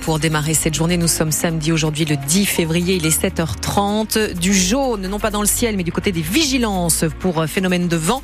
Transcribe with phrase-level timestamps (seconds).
[0.00, 4.32] Pour démarrer cette journée, nous sommes samedi aujourd'hui le 10 février, il est 7h30.
[4.32, 7.96] Du jaune, non pas dans le ciel, mais du côté des vigilances pour phénomène de
[7.96, 8.22] vent.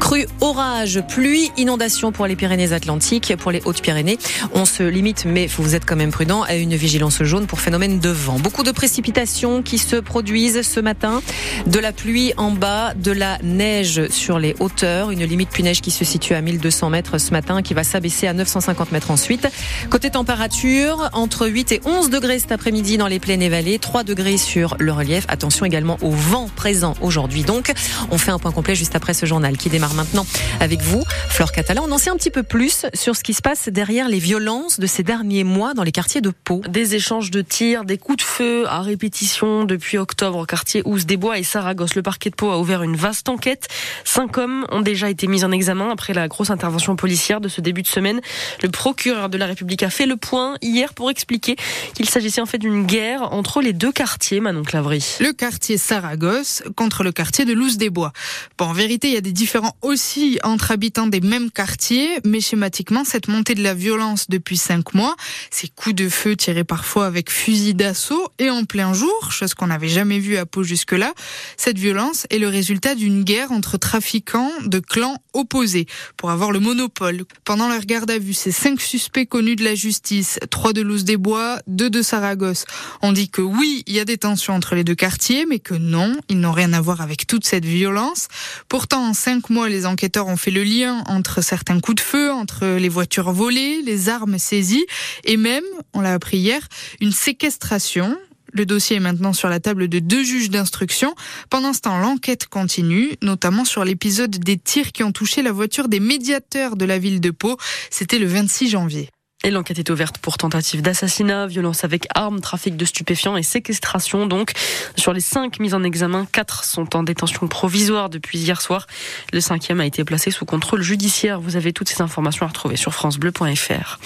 [0.00, 4.16] Crue, orage, pluie, inondation pour les Pyrénées-Atlantiques, pour les Hautes-Pyrénées.
[4.54, 7.98] On se limite, mais vous êtes quand même prudent, à une vigilance jaune pour phénomène
[7.98, 8.38] de vent.
[8.38, 11.20] Beaucoup de précipitations qui se produisent ce matin.
[11.66, 15.10] De la pluie en bas, de la neige sur les hauteurs.
[15.10, 18.32] Une limite pluie-neige qui se situe à 1200 mètres ce matin, qui va s'abaisser à
[18.32, 19.46] 950 mètres ensuite.
[19.90, 24.04] Côté température, entre 8 et 11 degrés cet après-midi dans les plaines et vallées, 3
[24.04, 25.24] degrés sur le relief.
[25.28, 27.42] Attention également au vent présent aujourd'hui.
[27.42, 27.72] Donc,
[28.10, 30.26] on fait un point complet juste après ce journal qui démarre maintenant
[30.60, 31.82] avec vous, Flore Catala.
[31.82, 34.78] On en sait un petit peu plus sur ce qui se passe derrière les violences
[34.78, 36.62] de ces derniers mois dans les quartiers de Pau.
[36.68, 41.06] Des échanges de tirs, des coups de feu à répétition depuis octobre au quartier Ouse
[41.06, 41.94] des Bois et Saragosse.
[41.94, 43.68] Le parquet de Pau a ouvert une vaste enquête.
[44.04, 47.60] Cinq hommes ont déjà été mis en examen après la grosse intervention policière de ce
[47.60, 48.20] début de semaine.
[48.62, 51.56] Le procureur de la République a fait le point hier pour expliquer
[51.94, 55.16] qu'il s'agissait en fait d'une guerre entre les deux quartiers, Manon Clavry.
[55.20, 58.12] Le quartier Saragosse contre le quartier de Louse des Bois.
[58.58, 62.40] Bon, en vérité, il y a des différends aussi entre habitants des mêmes quartiers, mais
[62.40, 65.16] schématiquement, cette montée de la violence depuis cinq mois,
[65.50, 69.68] ces coups de feu tirés parfois avec fusil d'assaut et en plein jour, chose qu'on
[69.68, 71.12] n'avait jamais vue à Pau jusque-là,
[71.56, 76.60] cette violence est le résultat d'une guerre entre trafiquants de clans opposés pour avoir le
[76.60, 77.24] monopole.
[77.44, 81.04] Pendant leur garde à vue, ces cinq suspects connus de la justice, trois de Louse
[81.04, 82.66] des Bois, deux de Saragosse.
[83.00, 85.72] On dit que oui, il y a des tensions entre les deux quartiers, mais que
[85.72, 88.28] non, ils n'ont rien à voir avec toute cette violence.
[88.68, 92.30] Pourtant, en cinq mois, les enquêteurs ont fait le lien entre certains coups de feu,
[92.30, 94.84] entre les voitures volées, les armes saisies,
[95.24, 96.68] et même, on l'a appris hier,
[97.00, 98.18] une séquestration.
[98.52, 101.14] Le dossier est maintenant sur la table de deux juges d'instruction.
[101.50, 105.88] Pendant ce temps, l'enquête continue, notamment sur l'épisode des tirs qui ont touché la voiture
[105.88, 107.56] des médiateurs de la ville de Pau.
[107.90, 109.08] C'était le 26 janvier.
[109.46, 114.26] Et l'enquête est ouverte pour tentative d'assassinat, violence avec armes, trafic de stupéfiants et séquestration.
[114.26, 114.52] Donc,
[114.96, 118.86] sur les cinq mises en examen, quatre sont en détention provisoire depuis hier soir.
[119.34, 121.42] Le cinquième a été placé sous contrôle judiciaire.
[121.42, 123.98] Vous avez toutes ces informations à retrouver sur francebleu.fr.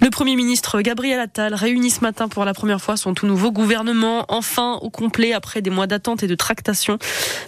[0.00, 3.52] Le Premier ministre Gabriel Attal réunit ce matin pour la première fois son tout nouveau
[3.52, 6.98] gouvernement, enfin au complet après des mois d'attente et de tractation,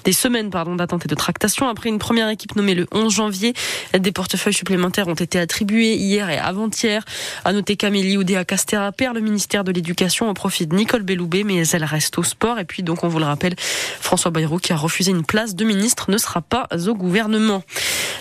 [0.05, 1.67] des semaines pardon d'attente et de tractation.
[1.67, 3.55] Après une première équipe nommée le 11 janvier,
[3.99, 7.07] des portefeuilles supplémentaires ont été attribués hier et avant-hier.
[7.45, 11.45] À noter qu'Amélie Oudéa Castera perd le ministère de l'Éducation au profit de Nicole Belloubet,
[11.45, 12.59] mais elle reste au sport.
[12.59, 15.65] Et puis donc on vous le rappelle, François Bayrou qui a refusé une place de
[15.65, 17.63] ministre ne sera pas au gouvernement.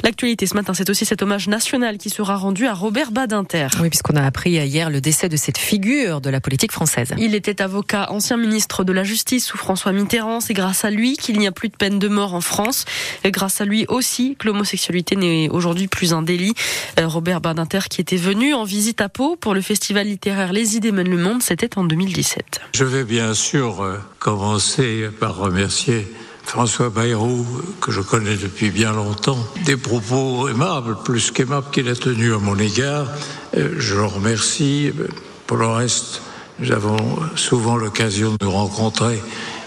[0.03, 3.67] L'actualité ce matin, c'est aussi cet hommage national qui sera rendu à Robert Badinter.
[3.79, 7.13] Oui, puisqu'on a appris hier le décès de cette figure de la politique française.
[7.19, 10.39] Il était avocat, ancien ministre de la Justice sous François Mitterrand.
[10.39, 12.85] C'est grâce à lui qu'il n'y a plus de peine de mort en France.
[13.23, 16.55] Et grâce à lui aussi que l'homosexualité n'est aujourd'hui plus un délit.
[16.99, 20.75] Euh, Robert Badinter qui était venu en visite à Pau pour le festival littéraire Les
[20.75, 22.61] idées mènent le monde, c'était en 2017.
[22.73, 26.07] Je vais bien sûr euh, commencer par remercier
[26.43, 27.45] François Bayrou,
[27.79, 32.39] que je connais depuis bien longtemps, des propos aimables, plus qu'aimables qu'il a tenus à
[32.39, 33.07] mon égard.
[33.55, 34.91] Euh, je le remercie.
[35.47, 36.21] Pour le reste,
[36.59, 36.97] nous avons
[37.35, 39.21] souvent l'occasion de nous rencontrer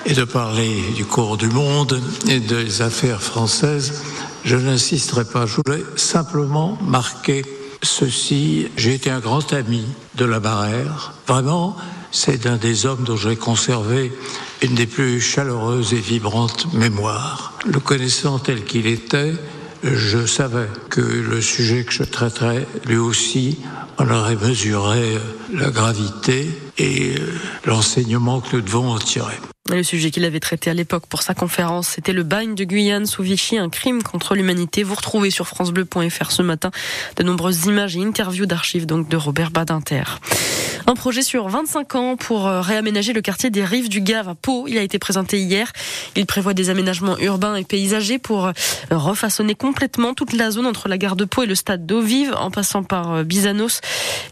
[0.06, 4.02] et de parler du cours du monde et des affaires françaises.
[4.44, 7.44] Je n'insisterai pas, je voulais simplement marquer
[7.82, 8.68] ceci.
[8.76, 9.84] J'ai été un grand ami
[10.16, 11.14] de la Barère.
[11.26, 11.76] Vraiment,
[12.14, 14.12] c'est un des hommes dont j'ai conservé
[14.62, 17.58] une des plus chaleureuses et vibrantes mémoires.
[17.66, 19.34] Le connaissant tel qu'il était,
[19.82, 23.58] je savais que le sujet que je traiterais, lui aussi,
[23.98, 25.18] en aurait mesuré
[25.52, 26.48] la gravité
[26.78, 27.34] et euh,
[27.66, 29.38] l'enseignement que nous devons en tirer.
[29.70, 33.06] Le sujet qu'il avait traité à l'époque pour sa conférence, c'était le bagne de Guyane
[33.06, 34.82] sous Vichy, un crime contre l'humanité.
[34.82, 36.70] Vous retrouvez sur francebleu.fr ce matin
[37.16, 40.04] de nombreuses images et interviews d'archives donc de Robert Badinter.
[40.86, 44.34] Un projet sur 25 ans pour euh, réaménager le quartier des Rives du Gave à
[44.34, 44.66] Pau.
[44.68, 45.72] Il a été présenté hier.
[46.14, 48.52] Il prévoit des aménagements urbains et paysagers pour euh,
[48.90, 52.34] refaçonner complètement toute la zone entre la gare de Pau et le stade d'eau vive,
[52.38, 53.80] en passant par euh, Bizanos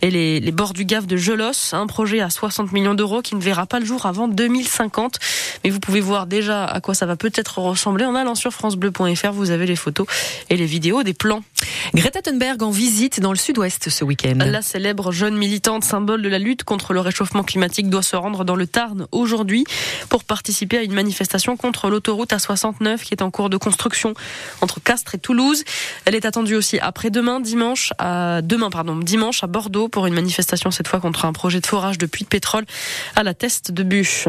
[0.03, 1.73] et les, bords du Gave de Gelos.
[1.73, 5.21] Un projet à 60 millions d'euros qui ne verra pas le jour avant 2050.
[5.65, 9.33] Mais vous pouvez voir déjà à quoi ça va peut-être ressembler en allant sur francebleu.fr.
[9.33, 10.07] Vous avez les photos
[10.51, 11.43] et les vidéos des plans.
[11.95, 14.39] Greta Thunberg en visite dans le sud-ouest ce week-end.
[14.39, 18.45] La célèbre jeune militante, symbole de la lutte contre le réchauffement climatique, doit se rendre
[18.45, 19.65] dans le Tarn aujourd'hui
[20.09, 24.15] pour participer à une manifestation contre l'autoroute A69 qui est en cours de construction
[24.61, 25.65] entre Castres et Toulouse.
[26.05, 30.71] Elle est attendue aussi après-demain, dimanche, à demain, pardon, dimanche à Bordeaux pour une manifestation
[30.71, 32.65] cette fois contre un projet de forage de puits de pétrole
[33.17, 34.29] à la Teste de Bûche.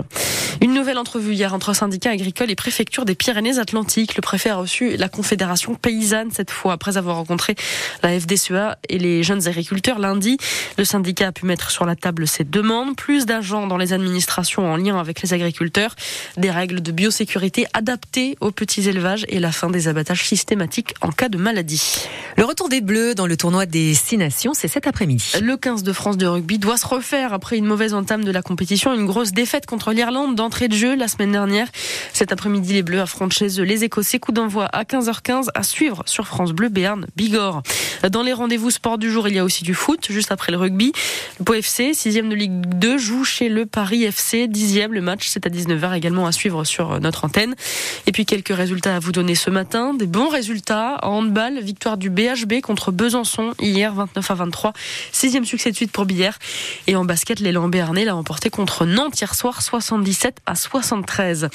[0.61, 4.17] Une nouvelle entrevue hier entre syndicats agricoles et préfecture des Pyrénées-Atlantiques.
[4.17, 7.55] Le préfet a reçu la Confédération paysanne cette fois après avoir rencontré
[8.01, 10.37] la FDCEA et les jeunes agriculteurs lundi.
[10.77, 14.69] Le syndicat a pu mettre sur la table ses demandes, plus d'agents dans les administrations
[14.69, 15.95] en lien avec les agriculteurs,
[16.35, 21.13] des règles de biosécurité adaptées aux petits élevages et la fin des abattages systématiques en
[21.13, 22.09] cas de maladie.
[22.35, 25.31] Le retour des Bleus dans le tournoi des Six Nations, c'est cet après-midi.
[25.41, 28.41] Le 15 de France de rugby doit se refaire après une mauvaise entame de la
[28.41, 31.67] compétition, une grosse défaite contre l'Irlande d'entrée de jeu la semaine dernière.
[32.13, 34.19] Cet après-midi, les Bleus affrontent chez eux les Écossais.
[34.19, 37.63] Coup d'envoi à 15h15 à suivre sur France Bleu Béarn Bigorre.
[38.09, 40.57] Dans les rendez-vous sport du jour, il y a aussi du foot, juste après le
[40.57, 40.91] rugby.
[41.39, 44.89] Le POFC, FC, 6 de Ligue 2, joue chez le Paris FC, 10e.
[44.89, 47.55] Le match, c'est à 19h également à suivre sur notre antenne.
[48.07, 49.93] Et puis quelques résultats à vous donner ce matin.
[49.93, 54.73] Des bons résultats en handball, victoire du BHB contre Besançon hier 29 à 23.
[55.11, 56.39] Sixième succès de suite pour Billère.
[56.87, 61.49] Et en basket, l'élan béarnais l'a emporté contre Nantes hier soir 77 à 73.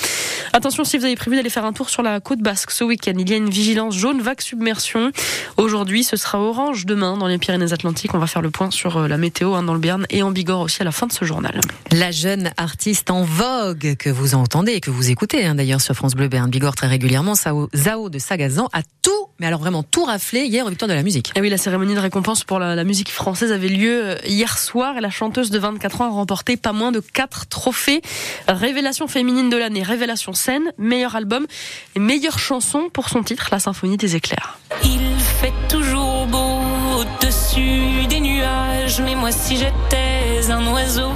[0.53, 3.15] Attention si vous avez prévu d'aller faire un tour sur la côte basque ce week-end,
[3.19, 5.11] il y a une vigilance jaune vague submersion.
[5.57, 6.87] Aujourd'hui, ce sera orange.
[6.87, 9.75] Demain, dans les Pyrénées-Atlantiques, on va faire le point sur euh, la météo hein, dans
[9.75, 11.61] le Béarn et en Bigorre aussi à la fin de ce journal.
[11.91, 15.95] La jeune artiste en vogue que vous entendez et que vous écoutez hein, d'ailleurs sur
[15.95, 17.35] France Bleu Béarn Bigorre très régulièrement,
[17.75, 21.03] Zao de Sagazan a tout mais alors vraiment tout raflé hier au Victoire de la
[21.03, 21.33] musique.
[21.37, 24.59] Et oui, la cérémonie de récompense pour la, la, musique française avait lieu euh, hier
[24.59, 28.03] soir et la chanteuse de 24 ans a remporté pas moins de 4 trophées.
[28.49, 31.47] Révélation féminine de l'année, révélation scène, meilleur album
[31.95, 34.59] et meilleure chanson pour son titre, La Symphonie des éclairs.
[34.85, 35.01] Il
[35.41, 36.61] fait toujours beau
[36.99, 41.13] au-dessus des nuages, mais moi si j'étais un oiseau,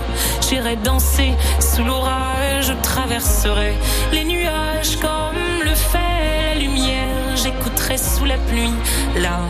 [0.48, 3.74] j'irais danser sous l'orage, je traverserais
[4.12, 8.74] les nuages comme le fait la lumière j'écouterai sous la pluie
[9.16, 9.40] la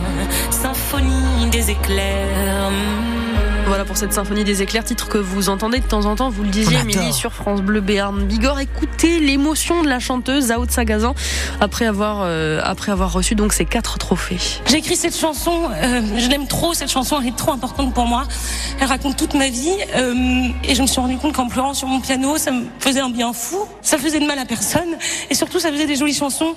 [0.50, 2.70] symphonie des éclairs.
[3.72, 6.42] Voilà pour cette symphonie des éclairs, titre que vous entendez de temps en temps, vous
[6.42, 8.60] le disiez, Émilie, sur France Bleu Béarn Bigorre.
[8.60, 11.14] Écoutez l'émotion de la chanteuse Zao de Sagazan
[11.58, 14.36] après avoir, euh, après avoir reçu donc ces quatre trophées.
[14.66, 18.04] J'ai écrit cette chanson, euh, je l'aime trop, cette chanson elle est trop importante pour
[18.04, 18.24] moi.
[18.78, 21.88] Elle raconte toute ma vie euh, et je me suis rendu compte qu'en pleurant sur
[21.88, 24.98] mon piano, ça me faisait un bien fou, ça faisait de mal à personne
[25.30, 26.56] et surtout ça faisait des jolies chansons.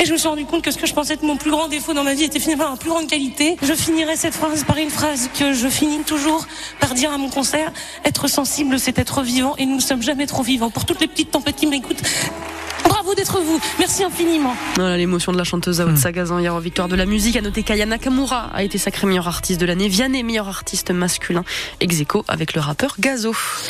[0.00, 1.68] Et je me suis rendu compte que ce que je pensais être mon plus grand
[1.68, 3.56] défaut dans ma vie était finalement ma plus grande qualité.
[3.62, 6.46] Je finirai cette phrase par une phrase que je finis toujours
[6.80, 7.72] par dire à mon concert.
[8.04, 10.70] Être sensible, c'est être vivant et nous ne sommes jamais trop vivants.
[10.70, 12.02] Pour toutes les petites tempêtes qui m'écoutent,
[12.84, 13.60] Bravo d'être vous.
[13.78, 14.54] Merci infiniment.
[14.76, 17.36] Voilà l'émotion de la chanteuse Aout Sagazan hier en victoire de la musique.
[17.36, 19.88] À noter qu'Aya Nakamura a été sacré meilleur artiste de l'année.
[19.88, 21.44] Vianney, meilleur artiste masculin.
[21.80, 23.34] Ex avec le rappeur Gazo.